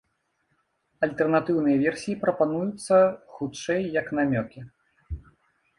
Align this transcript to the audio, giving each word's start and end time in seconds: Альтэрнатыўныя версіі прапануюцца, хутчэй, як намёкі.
Альтэрнатыўныя 1.07 1.77
версіі 1.85 2.17
прапануюцца, 2.23 2.95
хутчэй, 3.37 3.81
як 4.01 4.07
намёкі. 4.23 4.59